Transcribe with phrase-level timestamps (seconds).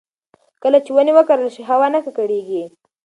[0.63, 2.63] کله چې ونې وکرل شي، هوا نه ککړېږي.